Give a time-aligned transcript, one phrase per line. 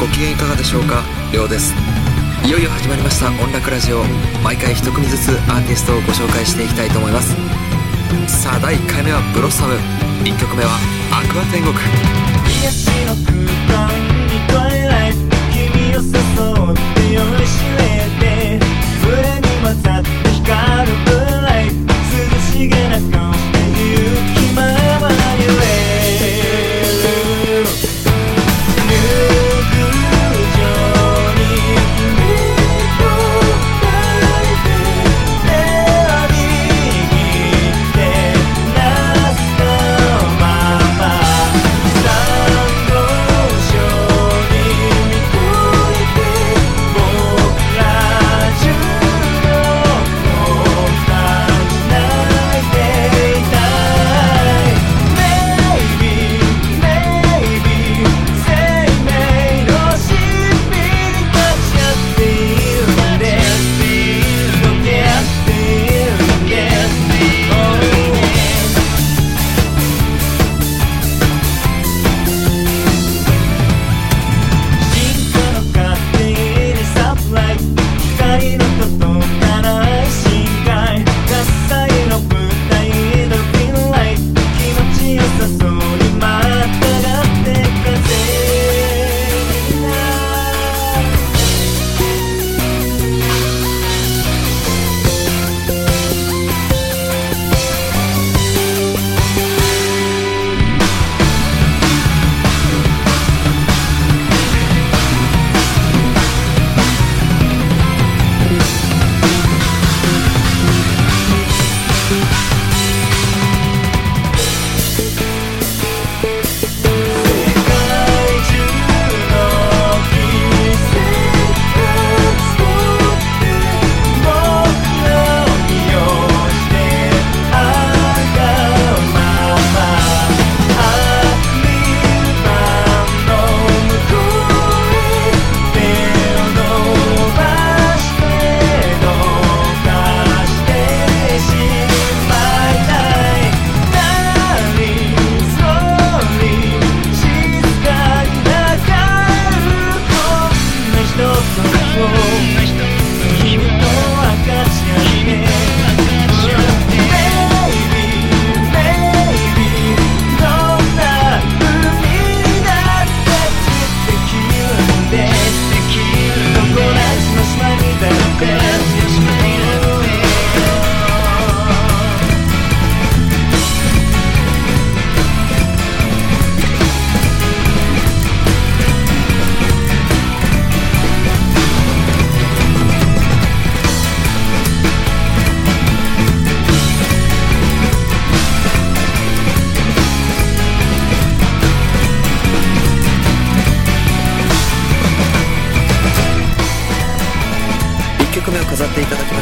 [0.00, 1.02] ご機嫌いかがでしょうか？
[1.30, 1.74] りょうです。
[2.42, 4.02] いよいよ始まりました音楽ラジオ。
[4.42, 7.36] 毎回1組ずつアーティストをご紹介していきたいと思います。
[8.26, 9.74] さあ第1回目はブロッサム。
[10.24, 10.70] 1曲目は
[11.12, 11.74] アクア天国。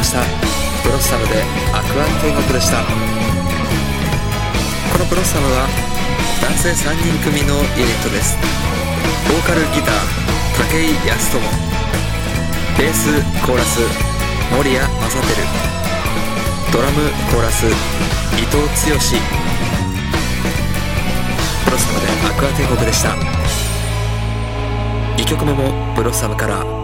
[0.09, 0.25] した。
[0.83, 2.81] ブロッサムでアクア天国でした。
[2.81, 2.89] こ
[4.97, 5.69] のブロッサムは
[6.41, 8.33] 男性3人組のユニットです。
[9.29, 10.01] ボーカルギター
[10.65, 11.45] 武井康友。
[12.79, 13.81] ベースコーラス
[14.57, 14.89] 守谷正
[15.21, 15.45] 輝。
[16.73, 17.69] ドラムコーラス伊
[18.49, 18.69] 藤剛。
[21.65, 23.13] ブロッサムでアクア天国でした。
[25.21, 26.78] 2曲目もブロッサムから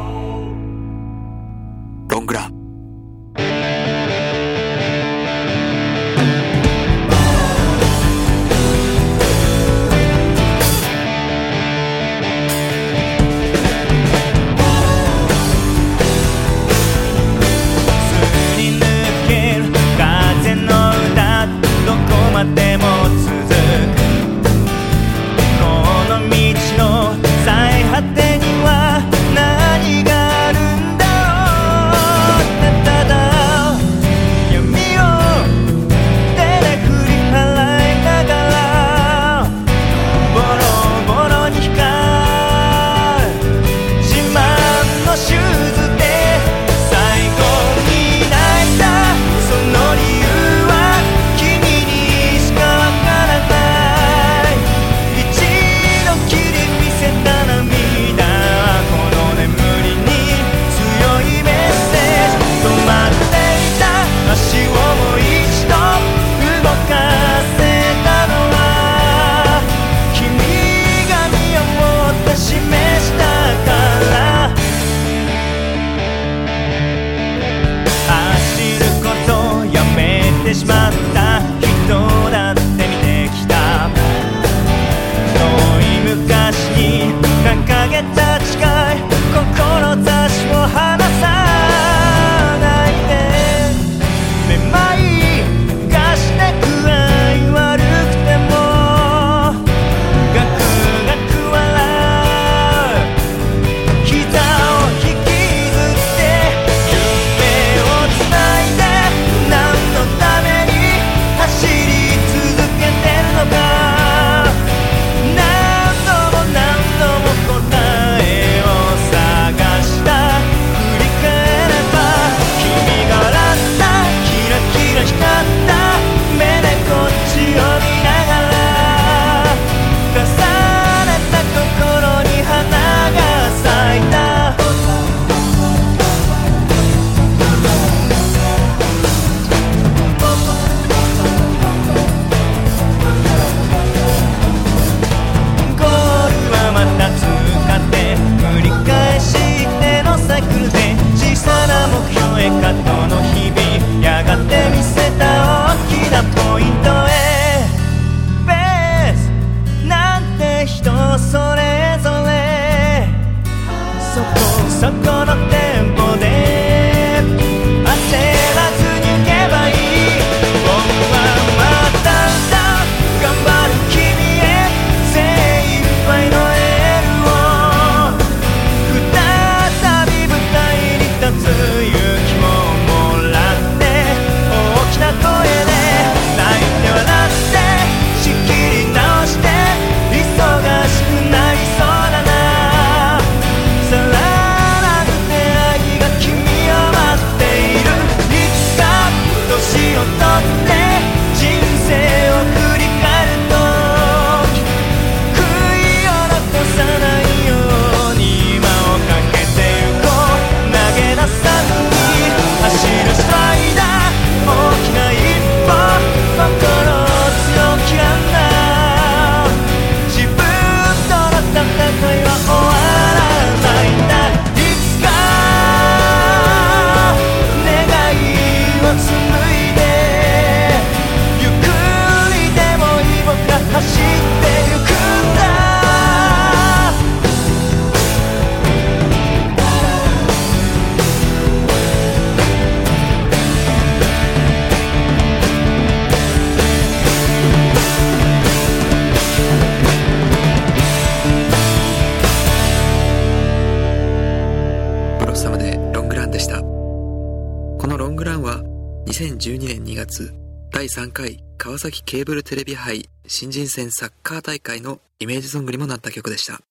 [257.85, 258.63] このロングランは
[259.05, 260.33] 2012年2月
[260.71, 266.61] 第3回川崎ケーブルテレビ杯新人戦サッカー大会のイメージソングにもなった曲でした。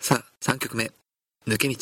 [0.00, 0.90] さあ3曲目
[1.46, 1.76] 「抜け道」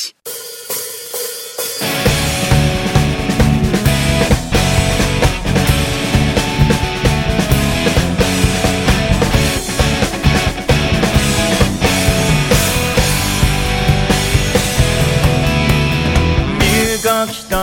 [17.26, 17.61] 来た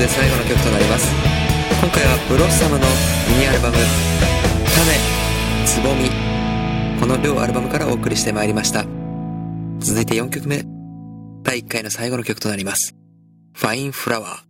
[0.00, 1.12] で最後の曲となります。
[1.82, 2.86] 今回はブロッサムの
[3.28, 4.96] ミニアルバム「種」
[5.66, 6.08] 「つぼみ」
[6.98, 8.86] この両アルバムからお送りしてまいりました。
[9.78, 10.64] 続いて4曲目
[11.42, 12.94] 第1回の最後の曲となります
[13.52, 14.40] 「ファインフラワー」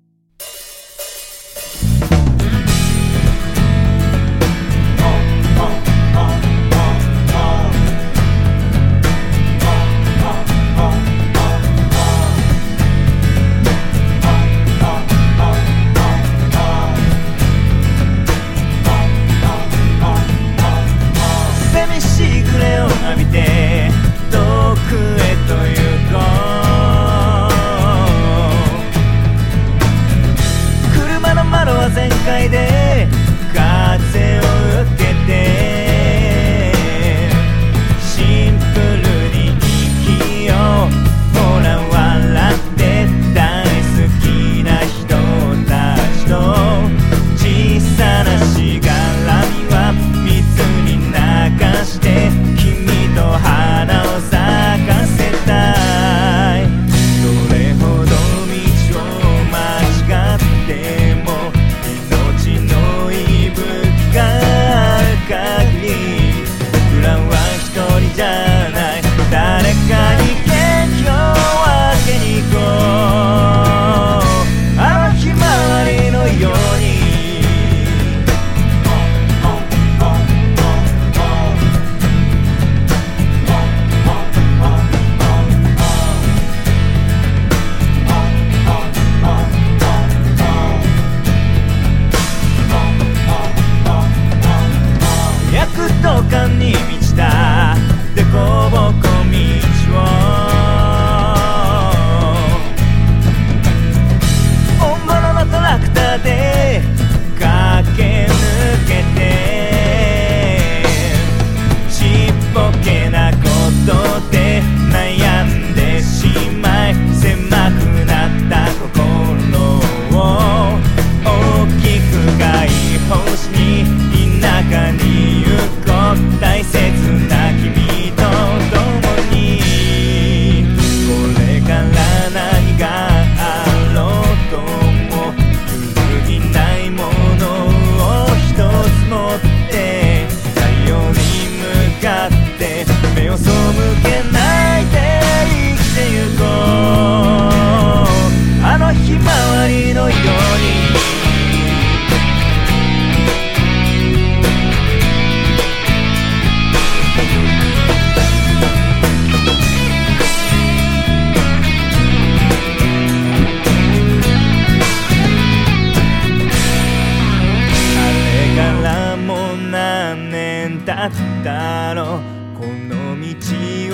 [172.61, 173.25] この道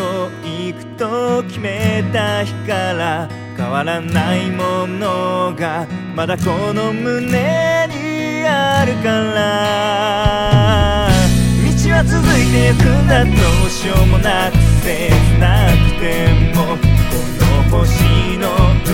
[0.02, 11.06] を行くと決めた日から変わらないものがまだこの胸にあるから。
[11.06, 16.66] 道は続いてゆくんだどうしようもなく切なくても。
[16.66, 17.22] こ
[17.70, 18.02] の星
[18.36, 18.50] の
[18.82, 18.90] 美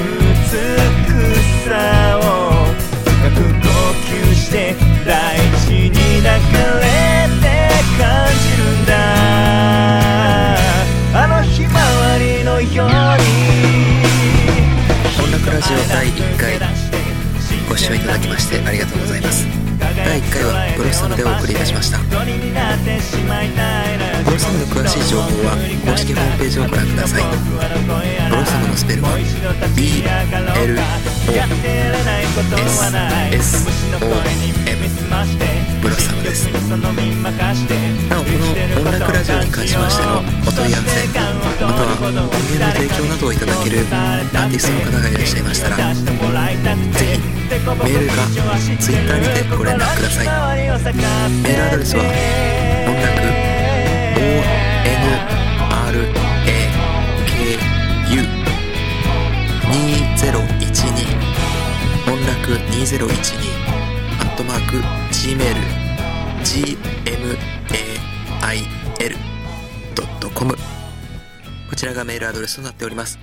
[1.40, 2.20] しさを。
[3.06, 3.30] 深
[3.62, 3.71] く
[4.12, 4.74] 呼吸して
[5.06, 6.44] 大地に抱か
[6.80, 6.84] れ
[7.40, 7.44] て
[7.98, 8.92] 感じるんだ。
[11.14, 12.92] あのひまわりのように。
[15.18, 16.58] 音楽ラジオ第1回
[17.68, 19.46] ご視聴いただきましてありがとうございます。
[19.78, 21.98] 第1回はブロッサムでお送りいたしました。
[21.98, 22.26] ブロッ
[24.38, 27.22] サムの詳しい情報は公式ホームページをご覧ください。
[27.22, 29.16] ブロッサムのスペルは
[29.76, 31.11] BLOSSOM
[35.80, 36.48] ブロサムです
[38.08, 38.46] なおこの
[38.80, 41.70] 音楽ラジオに関しましてのお問い合わせまたは
[42.22, 48.14] 音源の提供などをいただけるアーティストの方がいらっしゃいましたらぜひメールか
[48.78, 50.26] Twitter にてご連絡ください
[51.42, 52.02] メールアドレスは
[52.88, 53.22] 音楽
[59.72, 63.06] ONRAKU2012 音楽2012
[64.20, 64.76] アットマーク
[65.12, 65.54] Gmail
[70.30, 70.56] gmail.com
[71.68, 73.18] こちらがメールアドレスとなっております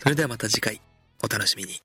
[0.00, 0.80] それではまた次回
[1.24, 1.80] お楽しみに